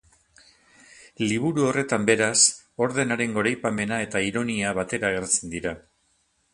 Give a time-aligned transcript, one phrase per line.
[1.31, 2.39] Liburu horretan, beraz,
[2.87, 5.81] ordenaren goraipamena eta ironia batera agertzen dira.